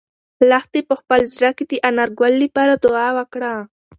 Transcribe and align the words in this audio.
لښتې 0.49 0.81
په 0.89 0.95
خپل 1.01 1.19
زړه 1.35 1.51
کې 1.57 1.63
د 1.71 1.73
انارګل 1.89 2.33
لپاره 2.43 2.73
دعا 2.85 3.07
وکړه. 3.17 3.53